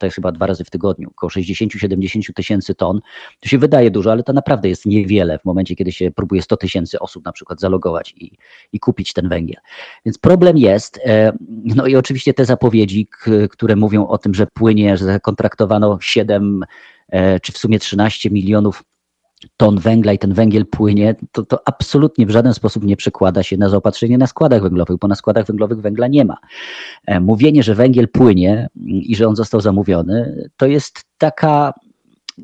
to 0.00 0.06
jest 0.06 0.14
chyba 0.14 0.32
dwa 0.32 0.46
razy 0.46 0.64
w 0.64 0.70
tygodniu, 0.70 1.08
około 1.10 1.30
60-70 1.30 2.32
tysięcy 2.34 2.74
ton. 2.74 3.00
To 3.40 3.48
się 3.48 3.58
wydaje 3.58 3.90
dużo, 3.90 4.12
ale 4.12 4.22
to 4.22 4.32
naprawdę 4.32 4.68
jest 4.68 4.86
niewiele 4.86 5.38
w 5.38 5.44
momencie, 5.44 5.76
kiedy 5.76 5.92
się 5.92 6.10
próbuje 6.10 6.42
100 6.42 6.56
tysięcy 6.56 6.98
osób 6.98 7.24
na 7.24 7.32
przykład 7.32 7.60
zalogować 7.60 8.14
i, 8.16 8.32
i 8.72 8.80
kupić 8.80 9.12
ten 9.12 9.28
węgiel. 9.28 9.60
Więc 10.04 10.18
problem 10.18 10.58
jest, 10.58 11.00
e, 11.04 11.32
no 11.48 11.86
i 11.86 11.96
oczywiście 11.96 12.34
te 12.34 12.44
zapowiedzi, 12.44 13.08
które 13.50 13.76
mówią 13.76 14.06
o 14.06 14.18
tym, 14.18 14.34
że 14.34 14.46
płynie, 14.46 14.96
że 14.96 15.04
zakontraktowano 15.04 15.98
7 16.00 16.64
e, 17.08 17.40
czy 17.40 17.52
w 17.52 17.58
sumie 17.58 17.78
13 17.78 18.30
milionów 18.30 18.82
ton 19.56 19.78
węgla 19.78 20.12
i 20.12 20.18
ten 20.18 20.32
węgiel 20.32 20.66
płynie, 20.66 21.14
to, 21.32 21.42
to 21.42 21.58
absolutnie 21.64 22.26
w 22.26 22.30
żaden 22.30 22.54
sposób 22.54 22.84
nie 22.84 22.96
przekłada 22.96 23.42
się 23.42 23.56
na 23.56 23.68
zaopatrzenie 23.68 24.18
na 24.18 24.26
składach 24.26 24.62
węglowych, 24.62 24.96
bo 24.96 25.08
na 25.08 25.14
składach 25.14 25.46
węglowych 25.46 25.80
węgla 25.80 26.06
nie 26.06 26.24
ma. 26.24 26.36
E, 27.06 27.20
mówienie, 27.20 27.62
że 27.62 27.74
węgiel 27.74 28.08
płynie 28.08 28.68
i 28.84 29.16
że 29.16 29.28
on 29.28 29.36
został 29.36 29.60
zamówiony, 29.60 30.48
to 30.56 30.66
jest 30.66 31.04
taka 31.18 31.72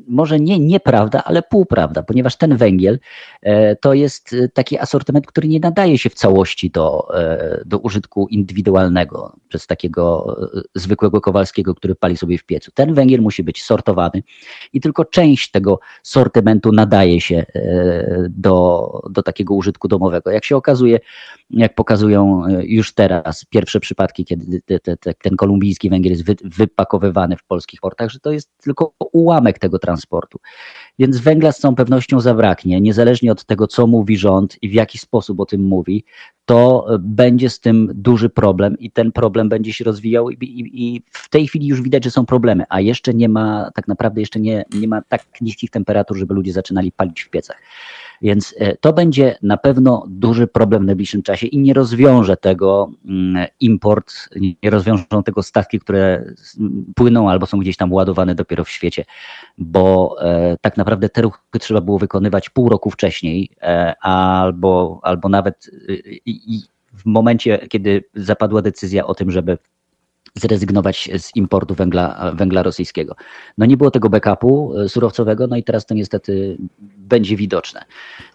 może 0.07 0.39
nie 0.39 0.59
nieprawda, 0.59 1.23
ale 1.23 1.43
półprawda, 1.43 2.03
ponieważ 2.03 2.37
ten 2.37 2.57
węgiel 2.57 2.99
e, 3.41 3.75
to 3.75 3.93
jest 3.93 4.33
e, 4.33 4.49
taki 4.49 4.79
asortyment, 4.79 5.27
który 5.27 5.47
nie 5.47 5.59
nadaje 5.59 5.97
się 5.97 6.09
w 6.09 6.13
całości 6.13 6.71
do, 6.71 7.07
e, 7.19 7.61
do 7.65 7.79
użytku 7.79 8.27
indywidualnego 8.27 9.35
przez 9.49 9.67
takiego 9.67 10.35
zwykłego 10.75 11.21
Kowalskiego, 11.21 11.75
który 11.75 11.95
pali 11.95 12.17
sobie 12.17 12.37
w 12.37 12.43
piecu. 12.43 12.71
Ten 12.73 12.93
węgiel 12.93 13.21
musi 13.21 13.43
być 13.43 13.63
sortowany 13.63 14.23
i 14.73 14.81
tylko 14.81 15.05
część 15.05 15.51
tego 15.51 15.79
sortymentu 16.03 16.71
nadaje 16.71 17.21
się 17.21 17.45
do, 18.29 18.89
do 19.09 19.23
takiego 19.23 19.53
użytku 19.53 19.87
domowego. 19.87 20.31
Jak 20.31 20.45
się 20.45 20.55
okazuje, 20.55 20.99
jak 21.49 21.75
pokazują 21.75 22.43
już 22.63 22.93
teraz 22.93 23.45
pierwsze 23.45 23.79
przypadki, 23.79 24.25
kiedy 24.25 24.61
te, 24.61 24.79
te, 24.79 24.97
te, 24.97 25.13
ten 25.13 25.35
kolumbijski 25.35 25.89
węgiel 25.89 26.11
jest 26.11 26.25
wy, 26.25 26.35
wypakowywany 26.43 27.37
w 27.37 27.43
polskich 27.43 27.81
portach, 27.81 28.09
że 28.09 28.19
to 28.19 28.31
jest 28.31 28.49
tylko 28.57 28.93
ułamek 29.11 29.59
tego 29.59 29.79
transportu. 29.79 30.39
Więc 30.99 31.17
węgla 31.17 31.51
z 31.51 31.59
całą 31.59 31.75
pewnością 31.75 32.19
zabraknie, 32.19 32.81
niezależnie 32.81 33.31
od 33.31 33.45
tego, 33.45 33.67
co 33.67 33.87
mówi 33.87 34.17
rząd 34.17 34.57
i 34.61 34.69
w 34.69 34.73
jaki 34.73 34.97
sposób 34.97 35.39
o 35.39 35.45
tym 35.45 35.61
mówi, 35.61 36.03
to 36.45 36.87
będzie 36.99 37.49
z 37.49 37.59
tym 37.59 37.91
duży 37.93 38.29
problem 38.29 38.79
i 38.79 38.91
ten 38.91 39.11
problem 39.11 39.49
będzie 39.49 39.73
się 39.73 39.83
rozwijał 39.83 40.29
i, 40.29 40.33
i, 40.33 40.95
i, 40.95 41.01
w 41.11 41.29
tej 41.29 41.47
chwili 41.47 41.67
już 41.67 41.81
widać, 41.81 42.03
że 42.03 42.11
są 42.11 42.25
problemy, 42.25 42.63
a 42.69 42.81
jeszcze 42.81 43.13
nie 43.13 43.29
ma, 43.29 43.71
tak 43.75 43.87
naprawdę 43.87 44.19
jeszcze 44.19 44.39
nie, 44.39 44.65
nie 44.79 44.87
ma 44.87 45.01
tak 45.01 45.41
niskich 45.41 45.69
temperatur, 45.69 46.17
żeby 46.17 46.33
ludzie 46.33 46.53
zaczynali 46.53 46.91
palić 46.91 47.21
w 47.21 47.29
piecach. 47.29 47.61
Więc 48.21 48.55
e, 48.57 48.77
to 48.77 48.93
będzie 48.93 49.37
na 49.41 49.57
pewno 49.57 50.05
duży 50.09 50.47
problem 50.47 50.83
w 50.83 50.85
najbliższym 50.85 51.23
czasie 51.23 51.47
i 51.47 51.59
nie 51.59 51.73
rozwiąże 51.73 52.37
tego 52.37 52.91
mm, 53.05 53.47
import, 53.59 54.13
nie 54.63 54.69
rozwiążą 54.69 55.23
tego 55.25 55.43
statki, 55.43 55.79
które 55.79 56.33
płyną 56.95 57.29
albo 57.29 57.45
są 57.45 57.57
gdzieś 57.57 57.77
tam 57.77 57.93
ładowane 57.93 58.35
dopiero 58.35 58.63
w 58.63 58.69
świecie, 58.69 59.05
bo 59.57 60.15
e, 60.21 60.57
tak 60.61 60.77
naprawdę 60.77 61.09
te 61.09 61.21
ruchy 61.21 61.39
trzeba 61.59 61.81
było 61.81 61.99
wykonywać 61.99 62.49
pół 62.49 62.69
roku 62.69 62.91
wcześniej 62.91 63.49
e, 63.61 63.93
albo, 64.01 64.99
albo 65.03 65.29
nawet 65.29 65.71
w 66.93 67.05
momencie, 67.05 67.67
kiedy 67.69 68.03
zapadła 68.15 68.61
decyzja 68.61 69.07
o 69.07 69.15
tym, 69.15 69.31
żeby 69.31 69.57
zrezygnować 70.35 71.09
z 71.17 71.35
importu 71.35 71.75
węgla, 71.75 72.31
węgla 72.35 72.63
rosyjskiego. 72.63 73.15
No 73.57 73.65
nie 73.65 73.77
było 73.77 73.91
tego 73.91 74.09
backupu 74.09 74.73
surowcowego, 74.87 75.47
no 75.47 75.55
i 75.55 75.63
teraz 75.63 75.85
to 75.85 75.93
niestety 75.93 76.57
będzie 77.05 77.35
widoczne. 77.35 77.85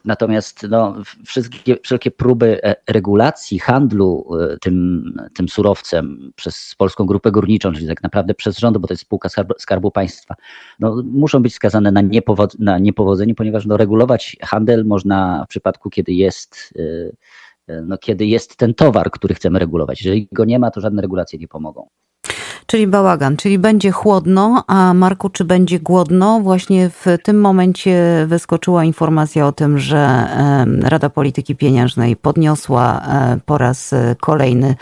Natomiast 0.04 0.66
no, 0.70 0.94
wszystkie, 1.26 1.76
wszelkie 1.82 2.10
próby 2.10 2.64
e, 2.64 2.76
regulacji 2.88 3.58
handlu 3.58 4.26
e, 4.40 4.56
tym, 4.58 5.04
tym 5.34 5.48
surowcem 5.48 6.32
przez 6.36 6.74
Polską 6.78 7.06
Grupę 7.06 7.30
Górniczą, 7.30 7.72
czyli 7.72 7.86
tak 7.86 8.02
naprawdę 8.02 8.34
przez 8.34 8.58
rząd, 8.58 8.78
bo 8.78 8.88
to 8.88 8.94
jest 8.94 9.02
spółka 9.02 9.28
Skarbu, 9.28 9.54
Skarbu 9.58 9.90
Państwa, 9.90 10.34
no, 10.78 11.02
muszą 11.04 11.42
być 11.42 11.54
skazane 11.54 11.92
na, 11.92 12.00
niepowod, 12.00 12.58
na 12.58 12.78
niepowodzenie, 12.78 13.34
ponieważ 13.34 13.66
no, 13.66 13.76
regulować 13.76 14.36
handel 14.42 14.84
można 14.84 15.44
w 15.44 15.48
przypadku, 15.48 15.90
kiedy 15.90 16.12
jest 16.12 16.74
no, 17.86 17.98
kiedy 17.98 18.26
jest 18.26 18.56
ten 18.56 18.74
towar, 18.74 19.10
który 19.10 19.34
chcemy 19.34 19.58
regulować. 19.58 20.02
Jeżeli 20.02 20.28
go 20.32 20.44
nie 20.44 20.58
ma, 20.58 20.70
to 20.70 20.80
żadne 20.80 21.02
regulacje 21.02 21.38
nie 21.38 21.48
pomogą. 21.48 21.88
Czyli 22.70 22.86
bałagan, 22.86 23.36
czyli 23.36 23.58
będzie 23.58 23.90
chłodno, 23.90 24.64
a 24.66 24.94
Marku, 24.94 25.30
czy 25.30 25.44
będzie 25.44 25.80
głodno? 25.80 26.40
Właśnie 26.40 26.90
w 26.90 27.06
tym 27.22 27.40
momencie 27.40 28.24
wyskoczyła 28.26 28.84
informacja 28.84 29.46
o 29.46 29.52
tym, 29.52 29.78
że 29.78 30.28
Rada 30.82 31.10
Polityki 31.10 31.56
Pieniężnej 31.56 32.16
podniosła 32.16 33.00
e, 33.00 33.38
po 33.46 33.58
raz 33.58 33.94
kolejny 34.20 34.68
e, 34.68 34.76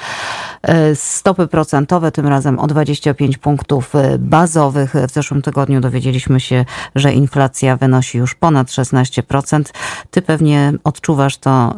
stopy 0.95 1.47
procentowe, 1.47 2.13
tym 2.13 2.27
razem 2.27 2.59
o 2.59 2.67
25 2.67 3.39
punktów 3.39 3.95
e, 3.95 4.19
bazowych. 4.19 4.95
W 5.09 5.13
zeszłym 5.13 5.43
tygodniu 5.43 5.81
dowiedzieliśmy 5.81 6.41
się, 6.41 6.65
że 6.95 7.13
inflacja 7.13 7.77
wynosi 7.77 8.19
już 8.19 8.35
ponad 8.35 8.67
16%. 8.67 9.63
Ty 10.11 10.23
pewnie 10.23 10.73
odczuwasz 10.85 11.37
to 11.37 11.75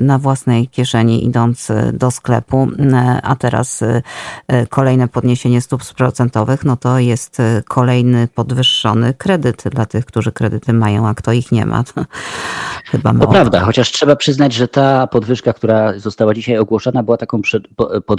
na 0.00 0.18
własnej 0.18 0.68
kieszeni, 0.68 1.24
idąc 1.24 1.68
do 1.92 2.10
sklepu, 2.10 2.68
a 3.22 3.36
teraz 3.36 3.80
kolejne 4.68 5.08
podniesienie 5.08 5.60
stóp 5.60 5.82
procentowych, 5.96 6.64
no 6.64 6.76
to 6.76 6.98
jest 6.98 7.42
kolejny 7.68 8.28
podwyższony 8.28 9.14
kredyt 9.14 9.64
dla 9.70 9.86
tych, 9.86 10.04
którzy 10.04 10.32
kredyty 10.32 10.72
mają, 10.72 11.08
a 11.08 11.14
kto 11.14 11.32
ich 11.32 11.52
nie 11.52 11.66
ma. 11.66 11.84
To 11.92 12.04
chyba 12.90 13.12
mało. 13.12 13.26
To 13.26 13.32
prawda, 13.32 13.60
chociaż 13.60 13.92
trzeba 13.92 14.16
przyznać, 14.16 14.52
że 14.52 14.68
ta 14.68 15.06
podwyżka, 15.06 15.52
która 15.52 15.98
została 15.98 16.34
dzisiaj 16.34 16.58
ogłoszona, 16.58 17.02
była 17.02 17.16
taką 17.16 17.42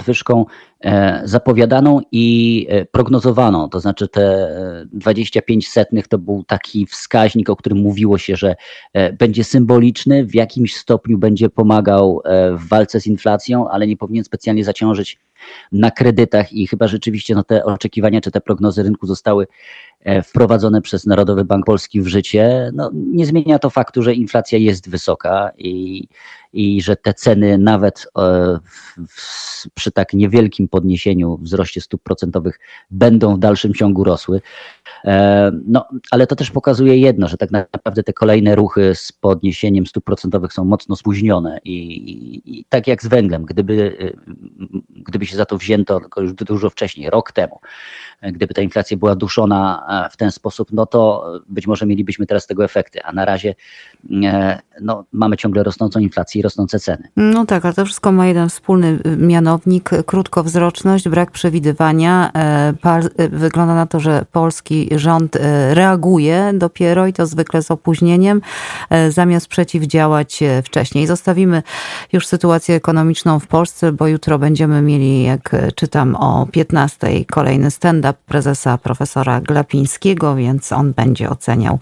podwyżką 0.04 0.46
e, 0.84 1.22
zapowiadaną 1.24 2.00
i 2.12 2.66
e, 2.70 2.84
prognozowaną. 2.84 3.68
To 3.68 3.80
znaczy 3.80 4.08
te 4.08 4.48
25 4.92 5.66
e, 5.66 5.70
setnych 5.70 6.08
to 6.08 6.18
był 6.18 6.44
taki 6.46 6.86
wskaźnik, 6.86 7.50
o 7.50 7.56
którym 7.56 7.78
mówiło 7.78 8.18
się, 8.18 8.36
że 8.36 8.56
będzie 9.18 9.44
symboliczny, 9.44 10.24
w 10.24 10.34
jakimś 10.34 10.76
stopniu 10.76 11.18
będzie 11.18 11.50
pomagał 11.50 12.22
w 12.52 12.68
walce 12.68 13.00
z 13.00 13.06
inflacją, 13.06 13.68
ale 13.68 13.86
nie 13.86 13.96
powinien 13.96 14.24
specjalnie 14.24 14.64
zaciążyć 14.64 15.18
na 15.72 15.90
kredytach 15.90 16.52
i 16.52 16.66
chyba 16.66 16.88
rzeczywiście 16.88 17.34
no, 17.34 17.44
te 17.44 17.64
oczekiwania 17.64 18.20
czy 18.20 18.30
te 18.30 18.40
prognozy 18.40 18.82
rynku 18.82 19.06
zostały 19.06 19.46
wprowadzone 20.24 20.82
przez 20.82 21.06
Narodowy 21.06 21.44
Bank 21.44 21.66
Polski 21.66 22.00
w 22.00 22.06
życie, 22.06 22.70
no, 22.74 22.90
nie 22.94 23.26
zmienia 23.26 23.58
to 23.58 23.70
faktu, 23.70 24.02
że 24.02 24.14
inflacja 24.14 24.58
jest 24.58 24.90
wysoka 24.90 25.50
i, 25.58 26.08
i 26.52 26.82
że 26.82 26.96
te 26.96 27.14
ceny 27.14 27.58
nawet 27.58 28.06
e, 28.18 28.58
w, 29.08 29.70
przy 29.74 29.92
tak 29.92 30.12
niewielkim 30.12 30.68
podniesieniu, 30.68 31.38
wzroście 31.42 31.80
stóp 31.80 32.02
procentowych 32.02 32.60
będą 32.90 33.36
w 33.36 33.38
dalszym 33.38 33.74
ciągu 33.74 34.04
rosły. 34.04 34.40
E, 35.04 35.50
no, 35.66 35.88
ale 36.10 36.26
to 36.26 36.36
też 36.36 36.50
pokazuje 36.50 36.98
jedno, 36.98 37.28
że 37.28 37.36
tak 37.36 37.50
naprawdę 37.50 38.02
te 38.02 38.12
kolejne 38.12 38.54
ruchy 38.54 38.94
z 38.94 39.12
podniesieniem 39.12 39.86
stóp 39.86 40.04
procentowych 40.04 40.52
są 40.52 40.64
mocno 40.64 40.96
spóźnione 40.96 41.58
i, 41.64 41.72
i, 41.72 42.60
i 42.60 42.64
tak 42.64 42.86
jak 42.86 43.02
z 43.02 43.06
węglem, 43.06 43.44
gdyby, 43.44 43.96
gdyby 45.14 45.26
się 45.26 45.36
za 45.36 45.46
to 45.46 45.58
wzięto 45.58 46.00
już 46.16 46.32
dużo 46.32 46.70
wcześniej, 46.70 47.10
rok 47.10 47.32
temu, 47.32 47.60
gdyby 48.32 48.54
ta 48.54 48.62
inflacja 48.62 48.96
była 48.96 49.16
duszona 49.16 49.86
e, 50.06 50.10
w 50.10 50.16
ten 50.16 50.32
sposób, 50.32 50.68
no 50.72 50.86
to 50.86 51.32
być 51.48 51.66
może 51.66 51.86
mielibyśmy 51.86 52.26
teraz 52.26 52.46
tego 52.46 52.64
efekty, 52.64 53.02
a 53.02 53.12
na 53.12 53.24
razie 53.24 53.54
e, 54.24 54.60
no, 54.80 55.04
mamy 55.12 55.36
ciągle 55.36 55.62
rosnącą 55.62 56.00
inflację 56.00 56.38
i 56.38 56.42
rosnące 56.42 56.78
ceny. 56.78 57.08
No 57.16 57.46
tak, 57.46 57.64
ale 57.64 57.74
to 57.74 57.84
wszystko 57.84 58.12
ma 58.12 58.26
jeden 58.26 58.48
wspólny 58.48 58.98
y, 59.06 59.16
mianownik, 59.16 59.90
krótkowzroczność, 60.06 61.08
brak 61.08 61.30
przewidywania. 61.30 62.30
E, 62.34 62.74
wygląda 63.28 63.74
na 63.74 63.86
to, 63.86 64.00
że 64.00 64.24
polski 64.32 64.88
rząd 64.96 65.36
reaguje 65.70 66.52
dopiero 66.54 67.06
i 67.06 67.12
to 67.12 67.26
zwykle 67.26 67.62
z 67.62 67.70
opóźnieniem, 67.70 68.40
zamiast 69.08 69.48
przeciwdziałać 69.48 70.40
wcześniej. 70.64 71.06
Zostawimy 71.06 71.62
już 72.12 72.26
sytuację 72.26 72.74
ekonomiczną 72.74 73.40
w 73.40 73.46
Polsce, 73.46 73.92
bo 73.92 74.06
jutro 74.06 74.38
będziemy 74.38 74.82
mieli, 74.82 75.03
jak 75.04 75.56
czytam 75.74 76.16
o 76.16 76.46
15 76.52 77.24
kolejny 77.24 77.70
stand-up 77.70 78.14
prezesa 78.26 78.78
profesora 78.78 79.40
Glapińskiego, 79.40 80.36
więc 80.36 80.72
on 80.72 80.92
będzie 80.92 81.30
oceniał 81.30 81.78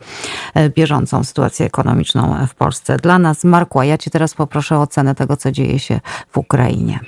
e, 0.54 0.70
bieżącą 0.70 1.24
sytuację 1.24 1.66
ekonomiczną 1.66 2.46
w 2.46 2.54
Polsce. 2.54 2.96
Dla 2.96 3.18
nas, 3.18 3.44
Marku, 3.44 3.78
a 3.78 3.84
ja 3.84 3.98
Cię 3.98 4.10
teraz 4.10 4.34
poproszę 4.34 4.78
o 4.78 4.80
ocenę 4.80 5.14
tego, 5.14 5.36
co 5.36 5.52
dzieje 5.52 5.78
się 5.78 6.00
w 6.28 6.38
Ukrainie. 6.38 7.00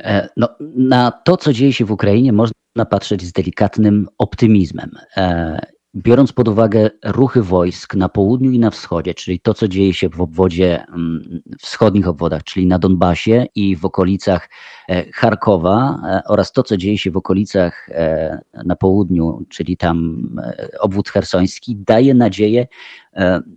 E, 0.00 0.28
no, 0.36 0.48
na 0.76 1.10
to, 1.10 1.36
co 1.36 1.52
dzieje 1.52 1.72
się 1.72 1.84
w 1.84 1.90
Ukrainie, 1.90 2.32
można 2.32 2.54
patrzeć 2.90 3.22
z 3.22 3.32
delikatnym 3.32 4.08
optymizmem. 4.18 4.90
Biorąc 5.94 6.32
pod 6.32 6.48
uwagę 6.48 6.90
ruchy 7.04 7.42
wojsk 7.42 7.94
na 7.94 8.08
południu 8.08 8.50
i 8.50 8.58
na 8.58 8.70
wschodzie, 8.70 9.14
czyli 9.14 9.40
to, 9.40 9.54
co 9.54 9.68
dzieje 9.68 9.94
się 9.94 10.08
w 10.08 10.20
obwodzie, 10.20 10.84
mm, 10.88 11.40
wschodnich 11.58 12.08
obwodach, 12.08 12.44
czyli 12.44 12.66
na 12.66 12.78
Donbasie 12.78 13.46
i 13.54 13.76
w 13.76 13.84
okolicach 13.84 14.50
e, 14.88 15.12
Charkowa 15.12 16.00
e, 16.04 16.22
oraz 16.26 16.52
to, 16.52 16.62
co 16.62 16.76
dzieje 16.76 16.98
się 16.98 17.10
w 17.10 17.16
okolicach 17.16 17.88
e, 17.88 18.40
na 18.64 18.76
południu, 18.76 19.44
czyli 19.48 19.76
tam 19.76 20.28
obwód 20.80 21.08
hersoński, 21.08 21.76
daje 21.76 22.14
nadzieję, 22.14 22.66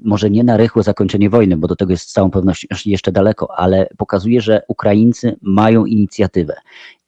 może 0.04 0.30
nie 0.30 0.44
na 0.44 0.58
rychłe 0.58 0.84
zakończenie 0.84 1.30
wojny, 1.30 1.58
bo 1.58 1.68
do 1.68 1.76
tego 1.76 1.92
jest 1.92 2.10
z 2.10 2.14
całą 2.14 2.32
pewnością 2.32 2.68
jeszcze 2.86 3.12
daleko, 3.12 3.60
ale 3.60 3.88
pokazuje, 3.98 4.42
że 4.42 4.62
Ukraińcy 4.68 5.38
mają 5.42 5.86
inicjatywę 5.86 6.56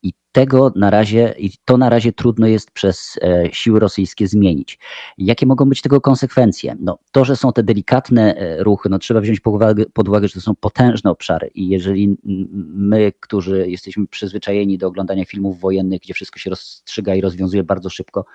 i 0.04 0.14
tego 0.32 0.72
na 0.76 0.90
razie, 0.90 1.36
i 1.38 1.52
to 1.66 1.78
na 1.78 1.90
razie 1.90 2.14
trudno 2.14 2.48
jest 2.48 2.72
przez 2.72 3.20
e, 3.22 3.50
siły 3.52 3.80
rosyjskie 3.80 4.28
zmienić. 4.28 4.80
Jakie 5.18 5.46
mogą 5.46 5.66
być 5.66 5.82
tego 5.82 6.02
konsekwencje? 6.02 6.76
No, 6.80 7.00
to, 7.12 7.26
że 7.26 7.36
są 7.36 7.54
te 7.54 7.64
delikatne 7.64 8.36
e, 8.36 8.64
ruchy, 8.64 8.90
no, 8.90 9.00
trzeba 9.00 9.22
wziąć 9.22 9.40
pod 9.40 9.54
uwagę, 9.54 9.86
pod 9.86 10.08
uwagę, 10.10 10.28
że 10.28 10.34
to 10.34 10.42
są 10.42 10.56
potężne 10.56 11.12
obszary 11.12 11.52
i 11.56 11.70
jeżeli 11.70 12.18
my, 12.74 13.14
którzy 13.20 13.70
jesteśmy 13.70 14.08
przyzwyczajeni 14.08 14.78
do 14.78 14.88
oglądania 14.88 15.26
filmów 15.26 15.60
wojennych, 15.60 16.02
gdzie 16.02 16.14
wszystko 16.14 16.40
się 16.40 16.50
rozstrzyga 16.50 17.16
i 17.16 17.22
rozwiązuje 17.22 17.64
bardzo 17.64 17.90
szybko, 17.90 18.26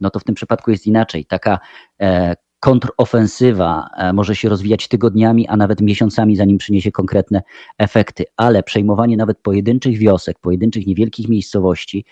no 0.00 0.10
to 0.10 0.18
w 0.18 0.24
tym 0.24 0.34
przypadku 0.34 0.70
jest 0.70 0.86
inaczej. 0.86 1.24
Taka 1.24 1.58
e, 2.00 2.34
kontrofensywa 2.64 3.90
e, 3.96 4.12
może 4.12 4.36
się 4.36 4.48
rozwijać 4.48 4.88
tygodniami, 4.88 5.48
a 5.48 5.56
nawet 5.56 5.80
miesiącami, 5.80 6.36
zanim 6.36 6.58
przyniesie 6.58 6.92
konkretne 6.92 7.42
efekty, 7.78 8.24
ale 8.36 8.62
przejmowanie 8.62 9.16
nawet 9.16 9.38
pojedynczych 9.38 9.98
wiosek, 9.98 10.38
pojedynczych 10.38 10.86
niewielkich 10.86 11.28
miejscowości 11.28 12.04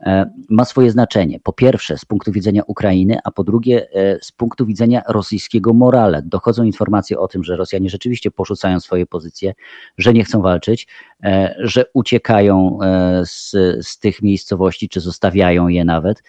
e, 0.00 0.30
ma 0.48 0.64
swoje 0.64 0.90
znaczenie. 0.90 1.40
Po 1.40 1.52
pierwsze 1.52 1.98
z 1.98 2.04
punktu 2.04 2.32
widzenia 2.32 2.62
Ukrainy, 2.66 3.18
a 3.24 3.30
po 3.30 3.44
drugie 3.44 3.88
e, 3.92 4.18
z 4.22 4.32
punktu 4.32 4.66
widzenia 4.66 5.02
rosyjskiego 5.08 5.72
morale. 5.72 6.22
Dochodzą 6.24 6.62
informacje 6.62 7.18
o 7.18 7.28
tym, 7.28 7.44
że 7.44 7.56
Rosjanie 7.56 7.90
rzeczywiście 7.90 8.30
porzucają 8.30 8.80
swoje 8.80 9.06
pozycje, 9.06 9.54
że 9.98 10.12
nie 10.12 10.24
chcą 10.24 10.42
walczyć, 10.42 10.88
że 11.58 11.84
uciekają 11.94 12.78
z, 13.24 13.50
z 13.86 13.98
tych 13.98 14.22
miejscowości, 14.22 14.88
czy 14.88 15.00
zostawiają 15.00 15.68
je 15.68 15.84
nawet. 15.84 16.22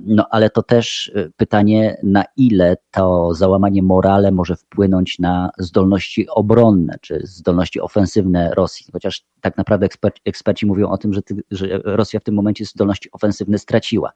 No 0.00 0.26
ale 0.30 0.50
to 0.50 0.62
też 0.62 1.12
pytanie, 1.36 1.96
na 2.02 2.24
ile 2.36 2.76
to 3.00 3.34
załamanie 3.34 3.82
morale 3.82 4.30
może 4.30 4.56
wpłynąć 4.56 5.18
na 5.18 5.50
zdolności 5.58 6.28
obronne 6.28 6.98
czy 7.00 7.20
zdolności 7.24 7.80
ofensywne 7.80 8.50
Rosji. 8.54 8.86
Chociaż 8.92 9.24
tak 9.40 9.56
naprawdę 9.56 9.86
eksperci, 9.86 10.20
eksperci 10.24 10.66
mówią 10.66 10.88
o 10.88 10.98
tym, 10.98 11.14
że, 11.14 11.22
ty, 11.22 11.42
że 11.50 11.80
Rosja 11.84 12.20
w 12.20 12.24
tym 12.24 12.34
momencie 12.34 12.64
zdolności 12.64 13.08
ofensywne 13.12 13.58
straciła. 13.58 14.12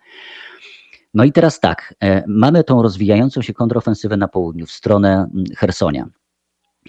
No 1.15 1.25
i 1.25 1.33
teraz 1.33 1.61
tak, 1.61 1.95
mamy 2.27 2.65
tą 2.65 2.83
rozwijającą 2.83 3.43
się 3.43 3.55
kontrofensywę 3.55 4.17
na 4.17 4.29
południu, 4.29 4.67
w 4.67 4.71
stronę 4.71 5.29
Hersonia. 5.57 6.09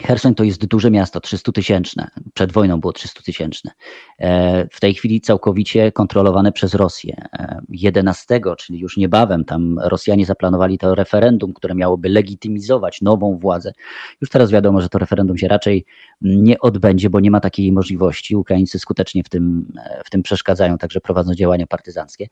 Hersoń 0.02 0.36
to 0.36 0.44
jest 0.44 0.66
duże 0.66 0.92
miasto, 0.92 1.20
300 1.20 1.52
tysięczne. 1.52 2.08
Przed 2.34 2.52
wojną 2.52 2.80
było 2.80 2.94
300 2.94 3.22
tysięczne. 3.22 3.72
E, 4.20 4.68
w 4.72 4.80
tej 4.80 4.94
chwili 4.94 5.22
całkowicie 5.22 5.92
kontrolowane 5.92 6.52
przez 6.52 6.74
Rosję. 6.74 7.28
11, 7.70 8.36
e, 8.36 8.56
czyli 8.56 8.80
już 8.80 8.98
niebawem, 8.98 9.46
tam 9.46 9.80
Rosjanie 9.80 10.26
zaplanowali 10.26 10.78
to 10.78 10.96
referendum, 10.96 11.54
które 11.54 11.76
miałoby 11.76 12.10
legitymizować 12.10 13.02
nową 13.02 13.38
władzę. 13.38 13.74
Już 14.22 14.30
teraz 14.30 14.52
wiadomo, 14.52 14.82
że 14.82 14.90
to 14.90 15.00
referendum 15.00 15.38
się 15.38 15.48
raczej 15.48 15.86
nie 16.22 16.60
odbędzie, 16.60 17.10
bo 17.10 17.20
nie 17.20 17.32
ma 17.32 17.40
takiej 17.40 17.72
możliwości. 17.72 18.36
Ukraińcy 18.36 18.80
skutecznie 18.80 19.24
w 19.24 19.30
tym, 19.30 19.74
e, 19.86 20.04
w 20.04 20.10
tym 20.10 20.24
przeszkadzają, 20.24 20.78
także 20.78 21.02
prowadzą 21.02 21.36
działania 21.36 21.68
partyzanckie 21.68 22.28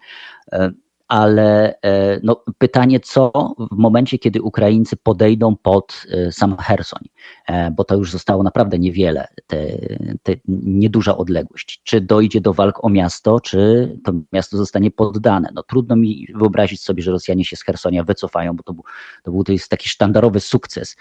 ale 1.08 1.80
e, 1.82 2.20
no, 2.24 2.44
pytanie, 2.58 3.00
co 3.00 3.32
w 3.72 3.78
momencie, 3.78 4.20
kiedy 4.20 4.42
Ukraińcy 4.42 4.98
podejdą 4.98 5.56
pod 5.56 6.06
e, 6.10 6.32
sam 6.32 6.58
Hersoń, 6.58 7.10
e, 7.48 7.72
bo 7.72 7.84
to 7.84 7.96
już 7.96 8.12
zostało 8.12 8.44
naprawdę 8.44 8.80
niewiele, 8.80 9.28
te, 9.48 9.68
te 10.24 10.34
nieduża 10.48 11.18
odległość. 11.18 11.82
Czy 11.84 12.02
dojdzie 12.02 12.42
do 12.42 12.54
walk 12.54 12.84
o 12.84 12.90
miasto, 12.90 13.40
czy 13.40 13.92
to 14.04 14.14
miasto 14.34 14.58
zostanie 14.58 14.92
poddane? 14.92 15.50
No, 15.54 15.64
trudno 15.64 15.96
mi 15.96 16.28
wyobrazić 16.36 16.82
sobie, 16.82 17.04
że 17.04 17.12
Rosjanie 17.12 17.46
się 17.46 17.56
z 17.56 17.64
Hersonia 17.64 18.04
wycofają, 18.04 18.56
bo 18.56 18.64
to 18.64 18.74
był, 18.74 18.84
to 19.24 19.32
był 19.32 19.44
to 19.44 19.52
jest 19.52 19.70
taki 19.70 19.90
sztandarowy 19.90 20.40
sukces 20.40 20.96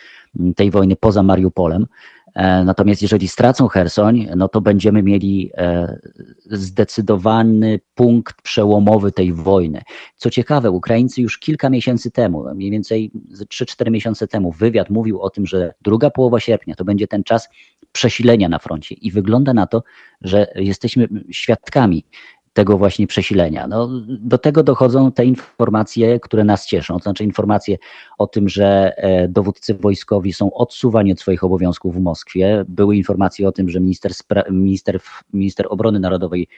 tej 0.57 0.71
wojny 0.71 0.97
poza 0.97 1.23
Mariupolem. 1.23 1.87
E, 2.35 2.65
natomiast 2.65 3.03
jeżeli 3.03 3.29
stracą 3.29 3.69
Hersoń, 3.69 4.29
no 4.37 4.49
to 4.49 4.61
będziemy 4.61 5.03
mieli 5.03 5.51
e, 5.57 5.99
zdecydowany 6.47 7.81
punkt 7.95 8.43
przełomowy 8.43 9.13
tej 9.13 9.33
wojny. 9.33 9.83
Co 10.17 10.31
ciekawe, 10.31 10.71
Ukraińcy 10.71 11.23
już 11.23 11.39
kilka 11.39 11.71
miesięcy 11.71 12.11
temu, 12.11 12.45
mniej 12.55 12.71
więcej 12.71 13.11
3-4 13.33 13.91
miesiące 13.91 14.29
temu, 14.29 14.53
wywiad 14.53 14.91
mówił 14.91 15.21
o 15.21 15.31
tym, 15.31 15.47
że 15.47 15.75
druga 15.83 16.11
połowa 16.11 16.41
sierpnia 16.41 16.75
to 16.75 16.85
będzie 16.85 17.09
ten 17.09 17.25
czas 17.25 17.49
przesilenia 17.93 18.49
na 18.49 18.59
froncie 18.59 18.95
i 18.95 19.11
wygląda 19.11 19.55
na 19.55 19.67
to, 19.67 19.83
że 20.21 20.47
jesteśmy 20.55 21.09
świadkami 21.31 22.05
tego 22.53 22.79
właśnie 22.79 23.07
przesilenia. 23.07 23.67
No, 23.67 23.89
do 24.07 24.39
tego 24.39 24.63
dochodzą 24.63 25.13
te 25.13 25.25
informacje, 25.25 26.21
które 26.21 26.45
nas 26.45 26.67
cieszą, 26.67 26.97
to 26.97 27.03
znaczy 27.03 27.25
informacje 27.25 27.79
o 28.19 28.27
tym, 28.27 28.49
że 28.49 28.93
e, 28.97 29.29
dowódcy 29.29 29.75
wojskowi 29.75 30.33
są 30.33 30.55
odsuwani 30.55 31.13
od 31.13 31.21
swoich 31.21 31.45
obowiązków 31.45 31.95
w 31.95 32.01
Moskwie. 32.01 32.65
Były 32.69 32.97
informacje 32.97 33.49
o 33.49 33.53
tym, 33.53 33.71
że 33.71 33.81
minister, 33.81 34.13
minister, 34.51 35.01
minister 35.33 35.67
obrony 35.71 36.01
narodowej 36.01 36.49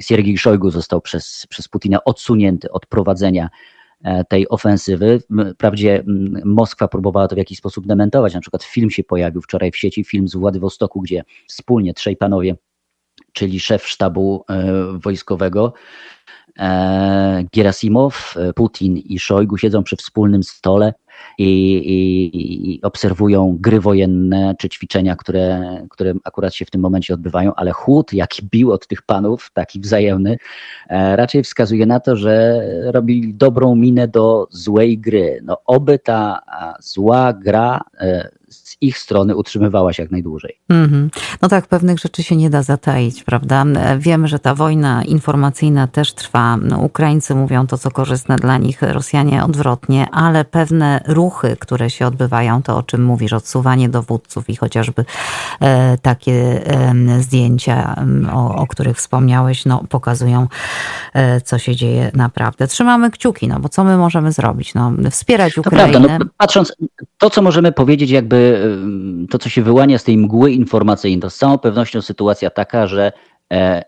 Siergiej 0.00 0.38
Szojgu 0.38 0.70
został 0.70 1.00
przez, 1.00 1.46
przez 1.48 1.68
Putina 1.68 2.04
odsunięty 2.04 2.70
od 2.70 2.86
prowadzenia 2.86 3.48
e, 4.04 4.24
tej 4.24 4.48
ofensywy. 4.48 5.22
Wprawdzie 5.54 6.04
Moskwa 6.44 6.88
próbowała 6.88 7.28
to 7.28 7.34
w 7.34 7.38
jakiś 7.38 7.58
sposób 7.58 7.86
dementować. 7.86 8.34
Na 8.34 8.40
przykład 8.40 8.62
film 8.62 8.90
się 8.90 9.04
pojawił 9.04 9.42
wczoraj 9.42 9.70
w 9.70 9.76
sieci, 9.76 10.04
film 10.04 10.28
z 10.28 10.36
Władywostoku, 10.36 11.00
gdzie 11.00 11.24
wspólnie 11.46 11.94
trzej 11.94 12.16
panowie 12.16 12.56
czyli 13.38 13.60
szef 13.60 13.86
sztabu 13.86 14.44
e, 14.50 14.64
wojskowego, 14.98 15.72
e, 16.58 17.44
Gerasimow, 17.54 18.34
e, 18.36 18.52
Putin 18.52 18.96
i 18.96 19.18
Szojgu 19.18 19.58
siedzą 19.58 19.82
przy 19.82 19.96
wspólnym 19.96 20.42
stole 20.42 20.94
i, 21.38 21.76
i, 21.76 22.74
i, 22.74 22.82
obserwują 22.82 23.56
gry 23.60 23.80
wojenne 23.80 24.54
czy 24.58 24.68
ćwiczenia, 24.68 25.16
które, 25.16 25.62
które 25.90 26.14
akurat 26.24 26.54
się 26.54 26.64
w 26.64 26.70
tym 26.70 26.80
momencie 26.80 27.14
odbywają, 27.14 27.54
ale 27.54 27.72
chłód, 27.72 28.12
jaki 28.12 28.42
bił 28.50 28.72
od 28.72 28.86
tych 28.86 29.02
panów, 29.02 29.50
taki 29.54 29.80
wzajemny, 29.80 30.38
raczej 30.90 31.42
wskazuje 31.42 31.86
na 31.86 32.00
to, 32.00 32.16
że 32.16 32.62
robili 32.84 33.34
dobrą 33.34 33.74
minę 33.74 34.08
do 34.08 34.46
złej 34.50 34.98
gry. 34.98 35.40
No, 35.44 35.58
oby 35.64 35.98
ta 35.98 36.40
zła 36.80 37.32
gra 37.32 37.80
z 38.50 38.76
ich 38.80 38.98
strony 38.98 39.36
utrzymywała 39.36 39.92
się 39.92 40.02
jak 40.02 40.12
najdłużej. 40.12 40.58
Mm 40.68 40.90
-hmm. 40.90 41.20
No 41.42 41.48
tak, 41.48 41.66
pewnych 41.66 41.98
rzeczy 41.98 42.22
się 42.22 42.36
nie 42.36 42.50
da 42.50 42.62
zataić, 42.62 43.24
prawda? 43.24 43.64
Wiemy, 43.98 44.28
że 44.28 44.38
ta 44.38 44.54
wojna 44.54 45.04
informacyjna 45.04 45.86
też 45.86 46.12
trwa. 46.12 46.56
No, 46.56 46.78
Ukraińcy 46.78 47.34
mówią 47.34 47.66
to, 47.66 47.78
co 47.78 47.90
korzystne 47.90 48.36
dla 48.36 48.58
nich, 48.58 48.82
Rosjanie 48.82 49.44
odwrotnie, 49.44 50.06
ale 50.12 50.44
pewne 50.44 51.00
ruchy, 51.06 51.56
które 51.60 51.90
się 51.90 52.06
odbywają, 52.06 52.62
to 52.62 52.76
o 52.76 52.82
czym 52.82 53.04
mówisz, 53.04 53.32
odsuwanie 53.32 53.88
dowódców 53.88 54.50
i 54.50 54.56
chociażby 54.56 55.04
e, 55.60 55.98
takie 55.98 56.66
e, 56.66 56.94
zdjęcia, 57.22 57.96
o, 58.32 58.54
o, 58.54 58.66
których 58.66 58.96
wspomniałeś, 58.96 59.64
no, 59.64 59.84
pokazują, 59.88 60.46
e, 61.14 61.40
co 61.40 61.58
się 61.58 61.76
dzieje 61.76 62.10
naprawdę. 62.14 62.66
Trzymamy 62.66 63.10
kciuki, 63.10 63.48
no 63.48 63.60
bo 63.60 63.68
co 63.68 63.84
my 63.84 63.96
możemy 63.96 64.32
zrobić? 64.32 64.74
No, 64.74 64.92
wspierać 65.10 65.58
Ukrainę. 65.58 65.92
To 65.92 66.00
prawda, 66.00 66.18
no, 66.18 66.30
patrząc, 66.36 66.72
to 67.18 67.30
co 67.30 67.42
możemy 67.42 67.72
powiedzieć 67.72 68.10
jakby 68.10 68.37
to, 69.30 69.38
co 69.38 69.48
się 69.48 69.62
wyłania 69.62 69.98
z 69.98 70.04
tej 70.04 70.18
mgły 70.18 70.52
informacyjnej, 70.52 71.20
to 71.20 71.30
z 71.30 71.36
całą 71.36 71.58
pewnością 71.58 72.02
sytuacja 72.02 72.50
taka, 72.50 72.86
że 72.86 73.12
e, 73.52 73.84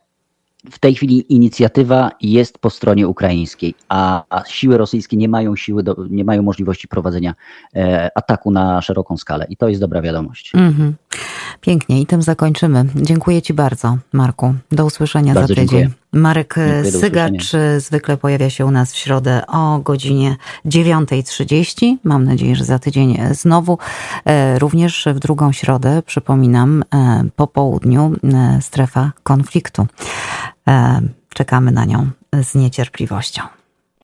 w 0.70 0.78
tej 0.78 0.94
chwili 0.94 1.34
inicjatywa 1.34 2.10
jest 2.20 2.58
po 2.58 2.70
stronie 2.70 3.08
ukraińskiej, 3.08 3.74
a, 3.88 4.24
a 4.30 4.44
siły 4.44 4.78
rosyjskie 4.78 5.16
nie 5.16 5.28
mają 5.28 5.56
siły, 5.56 5.82
do, 5.82 5.96
nie 6.10 6.24
mają 6.24 6.42
możliwości 6.42 6.88
prowadzenia 6.88 7.34
e, 7.76 8.10
ataku 8.14 8.50
na 8.50 8.82
szeroką 8.82 9.16
skalę. 9.16 9.46
I 9.48 9.56
to 9.56 9.68
jest 9.68 9.80
dobra 9.80 10.02
wiadomość. 10.02 10.52
Mm 10.54 10.72
-hmm. 10.72 10.92
Pięknie 11.60 12.00
i 12.00 12.06
tym 12.06 12.22
zakończymy. 12.22 12.84
Dziękuję 12.94 13.42
Ci 13.42 13.54
bardzo, 13.54 13.98
Marku. 14.12 14.54
Do 14.72 14.84
usłyszenia 14.84 15.34
bardzo 15.34 15.54
za 15.54 15.60
tydzień. 15.60 15.80
Dziękuję. 15.80 16.00
Marek 16.12 16.54
dziękuję, 16.56 16.92
Sygacz 16.92 17.52
zwykle 17.78 18.16
pojawia 18.16 18.50
się 18.50 18.66
u 18.66 18.70
nas 18.70 18.92
w 18.92 18.96
środę 18.96 19.42
o 19.46 19.78
godzinie 19.78 20.36
9.30. 20.66 21.96
Mam 22.04 22.24
nadzieję, 22.24 22.56
że 22.56 22.64
za 22.64 22.78
tydzień 22.78 23.18
znowu. 23.30 23.78
E, 24.24 24.58
również 24.58 25.08
w 25.14 25.18
drugą 25.18 25.52
środę, 25.52 26.02
przypominam, 26.06 26.84
e, 26.94 27.24
po 27.36 27.46
południu 27.46 28.12
e, 28.24 28.58
strefa 28.62 29.12
konfliktu. 29.22 29.86
Czekamy 31.34 31.72
na 31.72 31.84
nią 31.84 32.10
z 32.42 32.54
niecierpliwością. 32.54 33.59